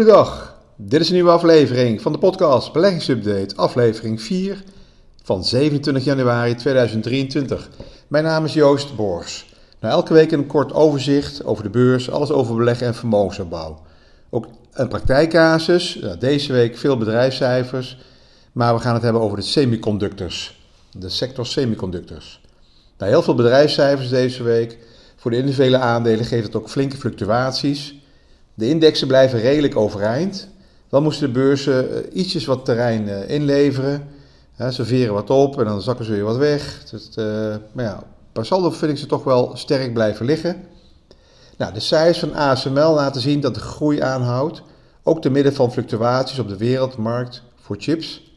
[0.00, 4.62] Goedendag, dit is een nieuwe aflevering van de podcast Beleggingsupdate, aflevering 4
[5.22, 7.68] van 27 januari 2023.
[8.08, 9.54] Mijn naam is Joost Bors.
[9.80, 13.82] Nou, elke week een kort overzicht over de beurs, alles over beleggen en vermogensopbouw.
[14.30, 17.98] Ook een praktijkcasus, nou, deze week veel bedrijfscijfers,
[18.52, 20.60] maar we gaan het hebben over de semiconductors,
[20.92, 22.40] de sector semiconductors.
[22.98, 24.78] Nou, heel veel bedrijfscijfers deze week.
[25.16, 27.99] Voor de individuele aandelen geeft het ook flinke fluctuaties.
[28.60, 30.48] De indexen blijven redelijk overeind.
[30.88, 34.08] Dan moesten de beurzen eh, ietsjes wat terrein eh, inleveren.
[34.70, 36.84] ze veren wat op en dan zakken ze weer wat weg.
[36.90, 37.24] Dus, uh,
[37.72, 40.56] maar ja, per saldo vind ik ze toch wel sterk blijven liggen.
[41.56, 44.62] Nou, de cijfers van ASML laten zien dat de groei aanhoudt.
[45.02, 48.34] Ook te midden van fluctuaties op de wereldmarkt voor chips.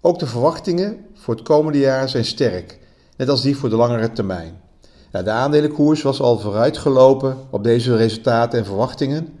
[0.00, 2.78] Ook de verwachtingen voor het komende jaar zijn sterk,
[3.16, 4.60] net als die voor de langere termijn.
[5.10, 9.35] de aandelenkoers was al vooruitgelopen op deze resultaten en verwachtingen.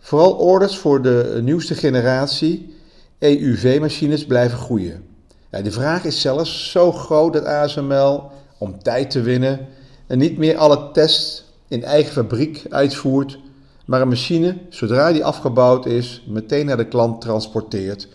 [0.00, 2.74] Vooral orders voor de nieuwste generatie
[3.18, 5.04] EUV-machines blijven groeien.
[5.50, 9.66] de vraag is zelfs zo groot dat ASML, om tijd te winnen,
[10.06, 13.38] en niet meer alle tests in eigen fabriek uitvoert,
[13.84, 18.08] maar een machine, zodra die afgebouwd is, meteen naar de klant transporteert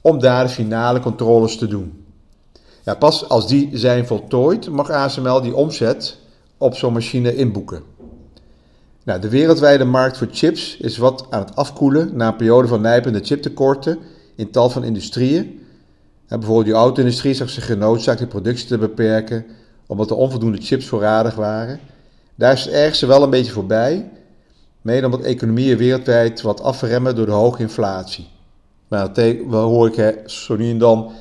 [0.00, 2.04] om daar de finale controles te doen.
[2.84, 6.18] Ja, pas als die zijn voltooid, mag ASML die omzet
[6.58, 7.82] op zo'n machine inboeken.
[9.08, 12.80] Nou, de wereldwijde markt voor chips is wat aan het afkoelen na een periode van
[12.80, 13.98] nijpende chiptekorten
[14.36, 15.60] in tal van industrieën.
[16.28, 19.46] bijvoorbeeld de auto-industrie zag zich genoodzaakt de productie te beperken
[19.86, 21.80] omdat er onvoldoende chips voorradig waren.
[22.34, 24.10] Daar is het ergste wel een beetje voorbij,
[24.82, 28.28] mede omdat economieën wereldwijd wat afremmen door de hoge inflatie.
[28.88, 29.10] Nou,
[29.48, 31.12] wel hoor ik zo nu en dan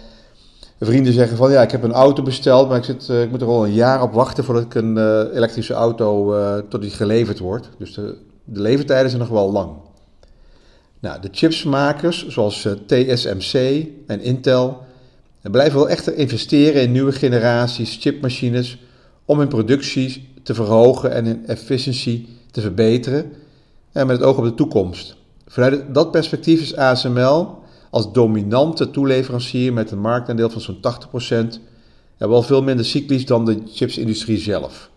[0.86, 3.42] vrienden zeggen van ja, ik heb een auto besteld, maar ik, zit, eh, ik moet
[3.42, 6.92] er al een jaar op wachten voordat ik een uh, elektrische auto uh, tot die
[6.92, 7.70] geleverd wordt.
[7.78, 9.72] Dus de, de levertijden zijn nog wel lang.
[11.00, 14.86] Nou, de chipsmakers zoals TSMC en Intel
[15.42, 18.78] blijven wel echter investeren in nieuwe generaties chipmachines
[19.26, 23.32] om hun productie te verhogen en hun efficiëntie te verbeteren
[23.92, 25.16] en met het oog op de toekomst.
[25.48, 27.56] Vanuit dat perspectief is ASML
[27.90, 30.80] als dominante toeleverancier met een marktaandeel van zo'n
[31.56, 31.60] 80%
[32.18, 34.90] en wel veel minder cyclisch dan de chipsindustrie zelf.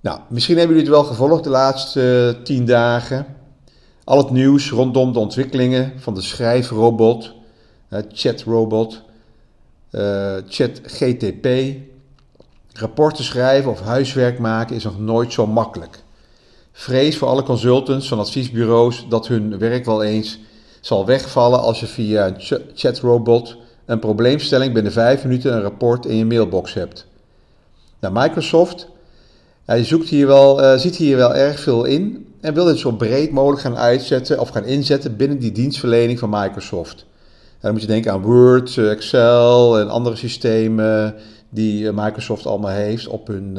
[0.00, 3.26] Nou, misschien hebben jullie het wel gevolgd de laatste uh, tien dagen.
[4.04, 7.34] Al het nieuws rondom de ontwikkelingen van de schrijfrobot,
[8.08, 9.02] chatrobot,
[9.90, 11.46] uh, ChatGTP.
[12.72, 16.02] Rapporten schrijven of huiswerk maken is nog nooit zo makkelijk.
[16.72, 20.38] Vrees voor alle consultants van adviesbureaus dat hun werk wel eens
[20.86, 26.16] zal wegvallen als je via een chatrobot een probleemstelling binnen 5 minuten een rapport in
[26.16, 27.06] je mailbox hebt.
[28.00, 28.88] Nou, Microsoft
[29.64, 32.92] hij zoekt hier wel, uh, ziet hier wel erg veel in en wil dit zo
[32.92, 37.06] breed mogelijk gaan uitzetten of gaan inzetten binnen die dienstverlening van Microsoft.
[37.60, 41.14] Dan moet je denken aan Word, eh, Excel en andere systemen
[41.48, 43.58] die eh, Microsoft allemaal heeft op hun,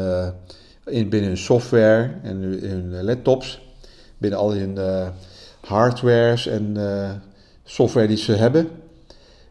[0.85, 3.61] in, binnen hun software en hun laptops,
[4.17, 4.77] binnen al hun
[5.67, 7.09] hardwares en uh,
[7.63, 8.69] software die ze hebben.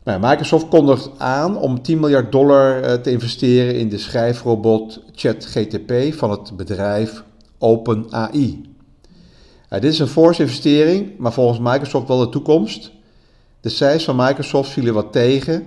[0.05, 6.15] Nou, Microsoft kondigt aan om 10 miljard dollar uh, te investeren in de schrijfrobot ChatGTP
[6.15, 7.25] van het bedrijf
[7.59, 8.61] OpenAI.
[9.71, 12.93] Uh, dit is een forse investering, maar volgens Microsoft wel de toekomst.
[13.61, 15.67] De cijfers van Microsoft vielen wat tegen,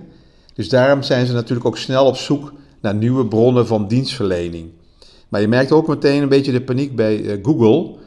[0.54, 4.70] dus daarom zijn ze natuurlijk ook snel op zoek naar nieuwe bronnen van dienstverlening.
[5.28, 7.98] Maar je merkt ook meteen een beetje de paniek bij Google.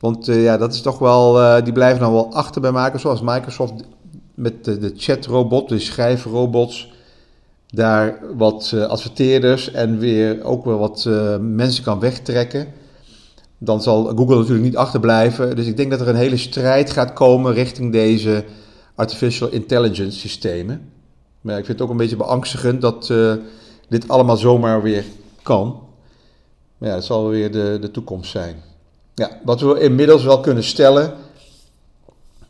[0.00, 3.00] Want uh, ja, dat is toch wel, uh, die blijven dan wel achter bij Microsoft.
[3.00, 3.72] Zoals Microsoft
[4.34, 6.92] met de, de chatrobot, de schrijfrobots,
[7.66, 11.08] daar wat uh, adverteerders en weer ook wel wat
[11.40, 12.66] mensen kan wegtrekken.
[13.58, 15.56] Dan zal Google natuurlijk niet achterblijven.
[15.56, 18.44] Dus ik denk dat er een hele strijd gaat komen richting deze
[18.94, 20.90] artificial intelligence systemen.
[21.40, 23.12] Maar ik vind het ook een beetje beangstigend dat
[23.88, 25.04] dit allemaal zomaar weer
[25.42, 25.80] kan.
[26.78, 28.69] Maar ja, dat zal weer de, de toekomst zijn.
[29.44, 31.12] Wat we inmiddels wel kunnen stellen,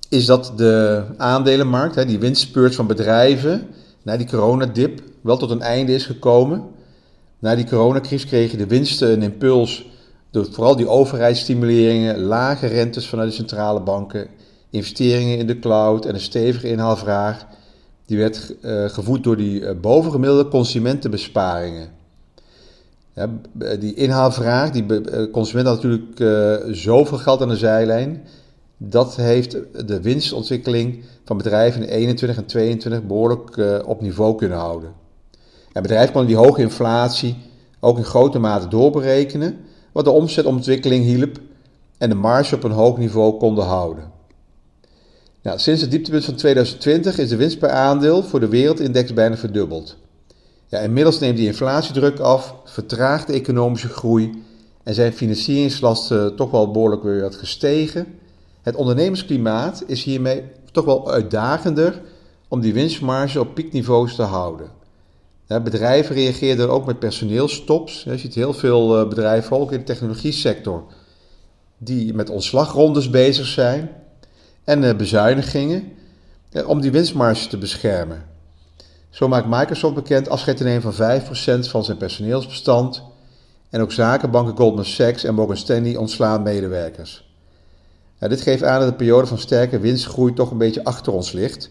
[0.09, 3.69] is dat de aandelenmarkt, hè, die winstspurt van bedrijven,
[4.03, 6.65] na die coronadip wel tot een einde is gekomen.
[7.39, 9.87] Na die coronacrisis kregen de winsten een impuls
[10.31, 14.29] door vooral die overheidsstimuleringen, lage rentes vanuit de centrale banken,
[14.71, 17.47] investeringen in de cloud en een stevige inhaalvraag.
[18.07, 21.99] Die werd uh, gevoed door die uh, bovengemiddelde consumentenbesparingen
[23.79, 28.23] die inhaalvraag, die eh, consument had natuurlijk uh, zoveel geld aan de zijlijn.
[28.77, 29.57] Dat heeft
[29.87, 34.93] de winstontwikkeling van bedrijven in 21 en 22 behoorlijk uh, op niveau kunnen houden.
[35.73, 37.37] En bedrijven konden die hoge inflatie
[37.81, 39.57] ook in grote mate doorberekenen,
[39.93, 41.39] wat de omzetontwikkeling hielp
[41.99, 44.05] en de marge op een hoog niveau konden houden.
[45.43, 49.37] Nou, sinds het dieptepunt van 2020 is de winst per aandeel voor de wereldindex bijna
[49.37, 49.97] verdubbeld.
[50.71, 54.43] Ja, inmiddels neemt die inflatiedruk af, vertraagt de economische groei
[54.83, 58.07] en zijn financieringslasten toch wel behoorlijk weer wat gestegen.
[58.63, 62.03] Het ondernemersklimaat is hiermee toch wel uitdagender
[62.49, 64.69] om die winstmarge op piekniveaus te houden.
[65.47, 68.03] bedrijven reageerden ook met personeelstops.
[68.03, 70.85] Je ziet heel veel eh, bedrijven, ook in de technologie sector,
[71.79, 73.91] die met ontslagrondes bezig zijn
[74.65, 75.93] en eh, bezuinigingen
[76.67, 78.25] om die winstmarge te beschermen.
[79.11, 83.03] Zo maakt Microsoft bekend afscheid nemen van 5% van zijn personeelsbestand.
[83.71, 87.29] En ook zakenbanken Goldman Sachs en Morgan Stanley ontslaan medewerkers.
[88.19, 91.71] dit geeft aan dat de periode van sterke winstgroei toch een beetje achter ons ligt.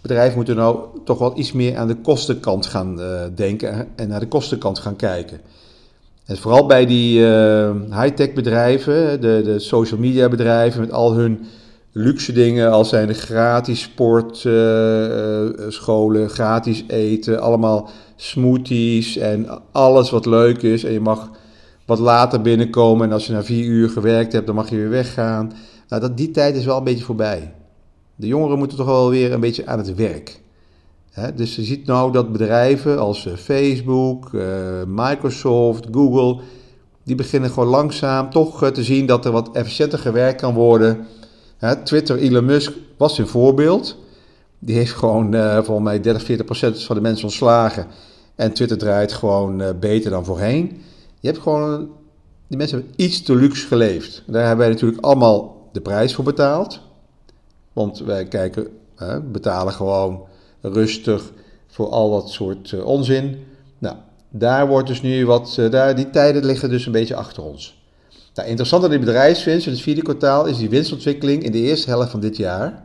[0.00, 4.20] Bedrijven moeten nou toch wel iets meer aan de kostenkant gaan uh, denken en naar
[4.20, 5.40] de kostenkant gaan kijken.
[6.24, 11.46] En vooral bij die uh, high-tech bedrijven, de, de social media bedrijven met al hun
[11.96, 20.26] luxe dingen als zijn de gratis sportscholen, uh, gratis eten, allemaal smoothies en alles wat
[20.26, 20.84] leuk is.
[20.84, 21.30] En je mag
[21.86, 24.88] wat later binnenkomen en als je na vier uur gewerkt hebt, dan mag je weer
[24.88, 25.52] weggaan.
[25.88, 27.54] Nou, dat, die tijd is wel een beetje voorbij.
[28.16, 30.40] De jongeren moeten toch wel weer een beetje aan het werk.
[31.34, 34.30] dus je ziet nou dat bedrijven als eh, Facebook,
[34.86, 36.40] Microsoft, Google,
[37.04, 41.06] die beginnen gewoon langzaam toch te zien dat er wat efficiënter gewerkt kan worden
[41.84, 43.96] Twitter, Elon Musk was een voorbeeld.
[44.58, 47.86] Die heeft gewoon uh, volgens mij 30, 40 procent van de mensen ontslagen.
[48.34, 50.82] En Twitter draait gewoon uh, beter dan voorheen.
[51.20, 51.90] Je hebt gewoon,
[52.46, 54.22] die mensen hebben iets te luxe geleefd.
[54.26, 56.80] Daar hebben wij natuurlijk allemaal de prijs voor betaald.
[57.72, 58.68] Want wij kijken,
[59.32, 60.22] betalen gewoon
[60.60, 61.32] rustig
[61.66, 63.44] voor al dat soort uh, onzin.
[63.78, 63.96] Nou,
[64.30, 67.83] daar wordt dus nu wat, daar, die tijden liggen dus een beetje achter ons.
[68.34, 71.90] Nou, interessant aan die bedrijfswinst in het vierde kwartaal is die winstontwikkeling in de eerste
[71.90, 72.84] helft van dit jaar.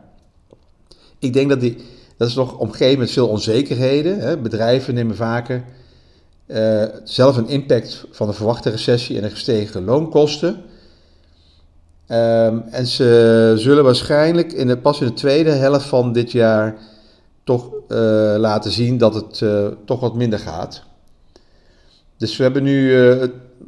[1.18, 1.76] Ik denk dat die,
[2.16, 4.18] dat is nog omgeven met veel onzekerheden.
[4.18, 4.38] Hè.
[4.38, 5.64] Bedrijven nemen vaker
[6.46, 10.62] uh, zelf een impact van de verwachte recessie en de gestegen loonkosten.
[12.08, 16.76] Um, en ze zullen waarschijnlijk in de, pas in de tweede helft van dit jaar
[17.44, 17.98] toch uh,
[18.38, 20.82] laten zien dat het uh, toch wat minder gaat.
[22.16, 22.94] Dus we hebben nu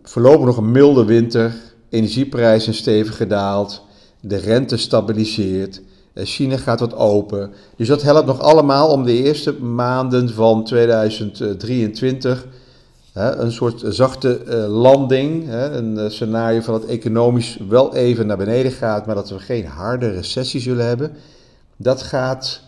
[0.03, 1.55] voorlopig nog een milde winter
[1.93, 3.83] energieprijzen stevig gedaald,
[4.21, 5.81] de rente stabiliseert,
[6.13, 7.53] eh, China gaat wat open.
[7.77, 12.47] Dus dat helpt nog allemaal om de eerste maanden van 2023
[13.13, 18.73] een soort zachte eh, landing, een eh, scenario van dat economisch wel even naar beneden
[18.73, 21.13] gaat, maar dat we geen harde recessie zullen hebben.
[21.77, 22.61] Dat gaat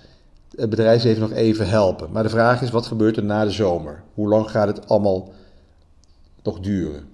[0.56, 2.08] het bedrijfsleven nog even helpen.
[2.12, 4.02] Maar de vraag is, wat gebeurt er na de zomer?
[4.14, 5.32] Hoe lang gaat het allemaal
[6.42, 7.13] nog duren?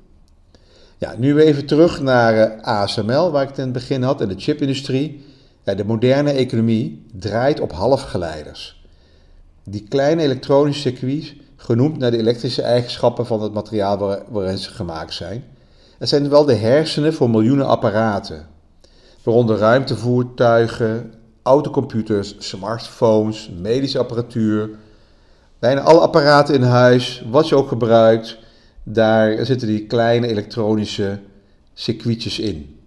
[1.00, 4.29] Ja, nu even terug naar uh, ASML, waar ik het in het begin had, en
[4.29, 5.25] de chipindustrie.
[5.62, 8.85] Ja, de moderne economie draait op halfgeleiders.
[9.64, 15.14] Die kleine elektronische circuits, genoemd naar de elektrische eigenschappen van het materiaal waarin ze gemaakt
[15.14, 15.44] zijn.
[15.99, 18.47] Het zijn wel de hersenen voor miljoenen apparaten,
[19.23, 24.71] waaronder ruimtevoertuigen, autocomputers, smartphones, medische apparatuur.
[25.59, 28.38] Bijna alle apparaten in huis, wat je ook gebruikt,
[28.82, 31.18] daar zitten die kleine elektronische
[31.75, 32.78] circuitjes in.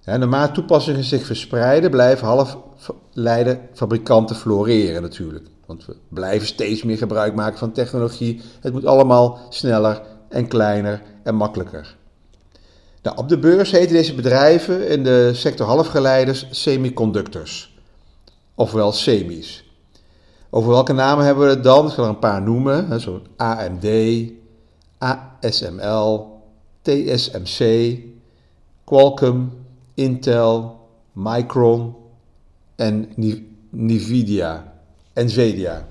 [0.00, 5.46] Ja, naarmate toepassingen zich verspreiden, blijven halfleiderfabrikanten floreren natuurlijk.
[5.66, 8.40] Want we blijven steeds meer gebruik maken van technologie.
[8.60, 11.96] Het moet allemaal sneller en kleiner en makkelijker.
[13.02, 17.78] Nou, op de beurs heten deze bedrijven in de sector halfgeleiders semiconductors,
[18.54, 19.64] ofwel semis.
[20.50, 21.86] Over welke namen hebben we het dan?
[21.86, 23.84] Ik zal er een paar noemen, zoals AMD,
[25.00, 26.26] ASML,
[26.82, 27.98] TSMC,
[28.84, 29.52] Qualcomm,
[29.94, 30.78] Intel,
[31.12, 31.94] Micron
[32.76, 33.08] en
[33.70, 34.72] Nvidia.
[35.14, 35.88] Nvidia.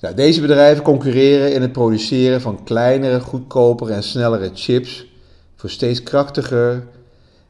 [0.00, 5.06] Nou, deze bedrijven concurreren in het produceren van kleinere, goedkopere en snellere chips
[5.56, 6.86] voor steeds krachtiger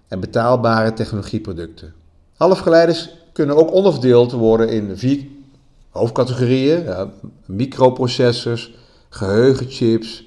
[0.08, 1.94] en betaalbare technologieproducten.
[2.37, 5.26] Halfgeleiders kunnen ook onderverdeeld worden in vier
[5.90, 7.11] hoofdcategorieën:
[7.46, 8.75] microprocessors,
[9.08, 10.25] geheugenchips,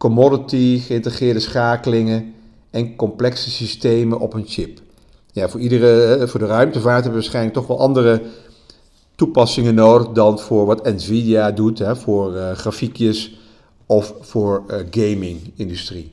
[0.00, 2.34] commodity, geïntegreerde schakelingen
[2.70, 4.80] en complexe systemen op een chip.
[5.32, 8.22] Ja, voor, iedere, voor de ruimtevaart hebben we waarschijnlijk toch wel andere
[9.14, 13.38] toepassingen nodig dan voor wat Nvidia doet, hè, voor uh, grafiekjes
[13.86, 16.12] of voor uh, gaming-industrie.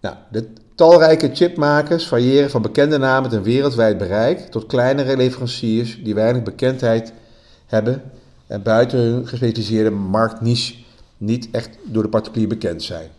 [0.00, 6.00] Nou, de talrijke chipmakers variëren van bekende namen met een wereldwijd bereik tot kleinere leveranciers
[6.02, 7.12] die weinig bekendheid
[7.66, 8.02] hebben
[8.46, 10.74] en buiten hun gespecialiseerde marktniche
[11.22, 13.10] niet echt door de particulier bekend zijn.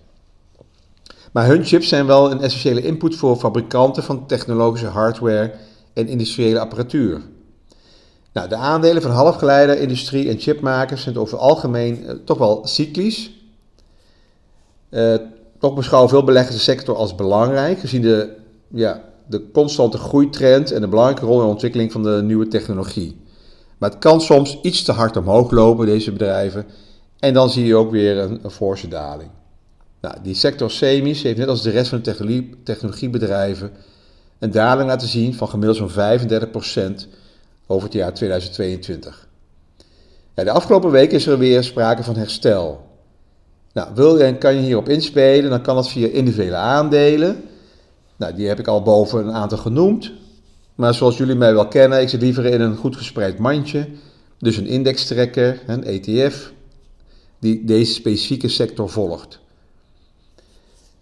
[1.32, 5.54] Maar hun chips zijn wel een essentiële input voor fabrikanten van technologische hardware
[5.94, 7.22] en industriële apparatuur.
[8.34, 13.32] Nou, de aandelen van halfgeleiderindustrie en chipmakers zijn over het algemeen eh, toch wel cyclisch.
[14.90, 15.16] Uh,
[15.60, 18.36] toch beschouwen veel beleggers de sector als belangrijk, gezien de,
[18.68, 23.22] ja, de constante groeitrend en de belangrijke rol in de ontwikkeling van de nieuwe technologie.
[23.78, 26.66] Maar het kan soms iets te hard omhoog lopen, deze bedrijven,
[27.24, 29.30] en dan zie je ook weer een, een forse daling.
[30.02, 33.72] Nou, die sector semis heeft net als de rest van de technologie, technologiebedrijven
[34.40, 36.20] een daling laten zien van gemiddeld zo'n
[37.00, 37.08] 35%
[37.68, 39.28] over het jaar 2022.
[40.36, 42.86] Ja, de afgelopen week is er weer sprake van herstel.
[43.74, 47.44] Nou, wil je en kan je hierop inspelen, dan kan dat via individuele aandelen.
[48.16, 50.12] Nou, die heb ik al boven een aantal genoemd.
[50.76, 53.88] Maar zoals jullie mij wel kennen, ik zit liever in een goed gespreid mandje.
[54.38, 56.52] Dus een indextrekker, een ETF,
[57.44, 59.40] die deze specifieke sector volgt.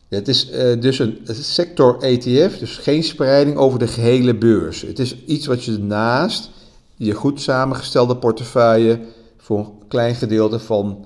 [0.07, 4.81] Het is uh, dus een sector ETF, dus geen spreiding over de gehele beurs.
[4.81, 6.50] Het is iets wat je naast
[6.95, 9.00] je goed samengestelde portefeuille
[9.38, 11.05] voor een klein gedeelte van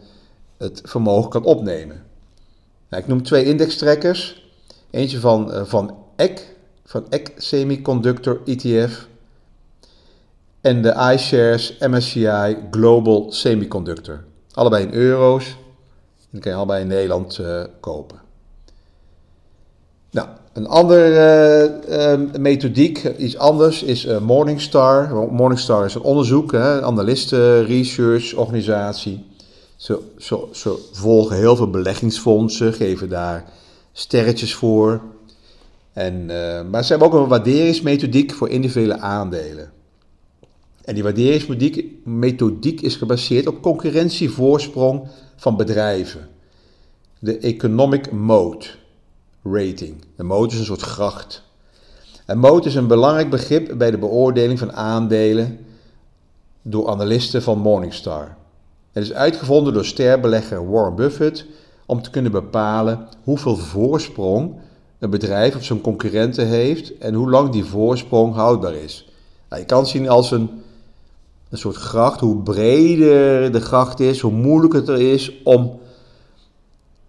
[0.57, 2.03] het vermogen kan opnemen.
[2.89, 4.49] Nou, ik noem twee indextrekkers.
[4.89, 9.07] Eentje van, uh, van EC, van EC Semiconductor ETF.
[10.61, 14.23] En de iShares MSCI Global Semiconductor.
[14.55, 15.45] Allebei in euro's.
[16.19, 18.21] En die kan je allebei in Nederland uh, kopen.
[20.11, 25.15] Nou, een andere uh, methodiek, iets anders, is Morningstar.
[25.31, 29.25] Morningstar is een onderzoek, hè, analisten, research, organisatie.
[29.75, 29.99] Ze,
[30.91, 33.45] volgen heel veel beleggingsfondsen, geven daar
[33.91, 35.01] sterretjes voor.
[35.93, 36.25] En,
[36.69, 39.71] maar ze hebben ook een waarderingsmethodiek voor individuele aandelen.
[40.85, 46.29] En die waarderingsmethodiek is gebaseerd op concurrentievoorsprong van bedrijven.
[47.19, 48.65] De economic mode
[49.43, 49.95] rating.
[50.15, 51.43] Een moot is een soort gracht.
[52.25, 55.59] Een moot is een belangrijk begrip bij de beoordeling van aandelen
[56.61, 58.35] door analisten van Morningstar.
[58.91, 61.45] Het is uitgevonden door sterbelegger Warren Buffett
[61.85, 64.55] om te kunnen bepalen hoeveel voorsprong
[64.99, 69.09] een bedrijf op zijn concurrenten heeft en hoe lang die voorsprong houdbaar is.
[69.49, 70.49] Nou, je kan het zien als een,
[71.49, 72.19] een soort gracht.
[72.19, 75.79] Hoe breder de gracht is, hoe moeilijker het er is om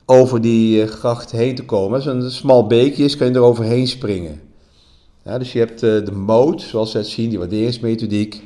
[0.07, 1.95] over die eh, gracht heen te komen.
[1.95, 4.40] Als een smal beekje is, kan je er overheen springen.
[5.38, 8.43] Dus je hebt eh, de moot, zoals we het zien, die waarderingsmethodiek.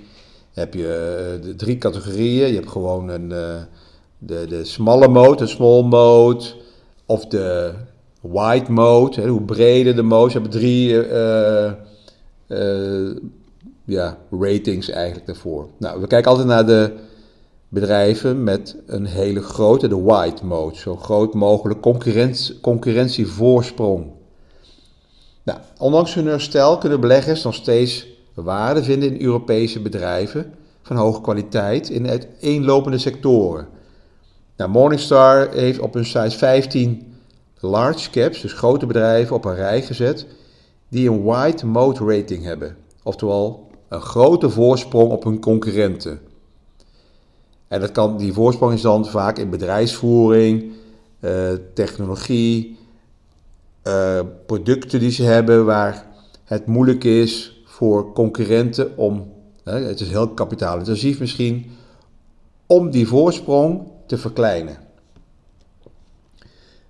[0.52, 2.49] heb je eh, de drie categorieën.
[2.49, 3.28] Je hebt gewoon een,
[4.18, 6.56] de, de smalle moot, de small moot,
[7.06, 7.73] of de
[8.20, 10.32] wide mode, hoe breder de moot.
[10.32, 10.97] Je hebt drie
[13.90, 15.68] ja, ratings eigenlijk daarvoor.
[15.78, 16.92] Nou, we kijken altijd naar de
[17.68, 24.06] bedrijven met een hele grote, de white mode, zo groot mogelijk concurrentie, concurrentievoorsprong.
[25.42, 31.20] Nou, ondanks hun herstel kunnen beleggers nog steeds waarde vinden in Europese bedrijven van hoge
[31.20, 33.68] kwaliteit in uiteenlopende sectoren.
[34.56, 37.14] Nou, Morningstar heeft op hun site 15
[37.61, 40.26] large caps, dus grote bedrijven, op een rij gezet
[40.88, 42.76] die een white mode rating hebben.
[43.02, 46.20] Oftewel een grote voorsprong op hun concurrenten.
[47.68, 50.73] En dat kan, die voorsprong is dan vaak in bedrijfsvoering,
[51.20, 52.78] uh, technologie,
[53.85, 56.06] uh, producten die ze hebben waar
[56.44, 59.32] het moeilijk is voor concurrenten om,
[59.64, 61.70] het is heel kapitaalintensief misschien,
[62.66, 64.76] om die voorsprong te verkleinen.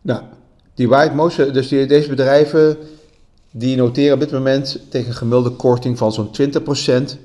[0.03, 0.23] Nou,
[0.75, 2.79] die white motion, dus die, deze bedrijven
[3.51, 7.17] die noteren op dit moment tegen een gemiddelde korting van zo'n 20%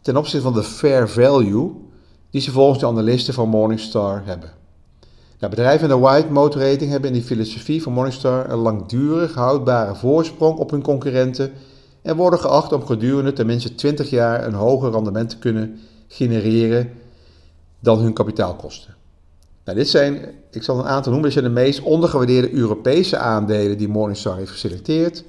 [0.00, 1.70] ten opzichte van de fair value
[2.30, 4.50] die ze volgens de analisten van Morningstar hebben.
[5.38, 9.34] Nou, bedrijven in de white mode rating hebben in die filosofie van Morningstar een langdurig
[9.34, 11.52] houdbare voorsprong op hun concurrenten
[12.02, 16.90] en worden geacht om gedurende tenminste 20 jaar een hoger rendement te kunnen genereren
[17.80, 18.94] dan hun kapitaalkosten.
[19.64, 23.78] Nou, dit zijn, ik zal een aantal noemen, dit zijn de meest ondergewaardeerde Europese aandelen
[23.78, 25.24] die Morningstar heeft geselecteerd,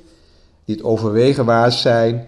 [0.67, 2.27] die het overwegen waard zijn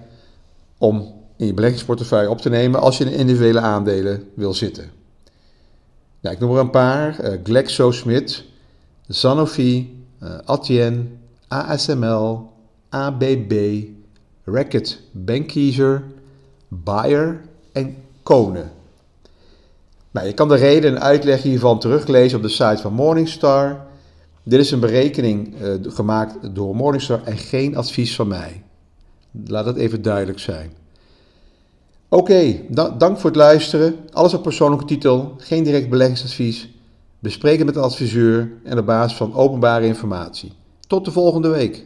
[0.78, 4.92] om in je beleggingsportefeuille op te nemen als je in individuele aandelen wil zitten.
[6.20, 7.24] Nou, ik noem er een paar.
[7.24, 8.44] Uh, GlaxoSmith,
[9.08, 12.52] Sanofi, uh, Adyen, ASML,
[12.90, 13.84] ABB,
[14.44, 16.04] Racket Bankkiezer,
[16.68, 17.42] Bayer
[17.72, 18.66] en Kone.
[20.12, 23.88] Nou, je kan de reden en uitleg hiervan teruglezen op de site van Morningstar.
[24.50, 28.64] Dit is een berekening uh, gemaakt door Morningstar en geen advies van mij.
[29.46, 30.72] Laat dat even duidelijk zijn.
[32.08, 32.56] Oké,
[32.98, 33.96] dank voor het luisteren.
[34.12, 36.70] Alles op persoonlijke titel, geen direct beleggingsadvies.
[37.20, 40.52] Bespreek het met de adviseur en op basis van openbare informatie.
[40.88, 41.86] Tot de volgende week.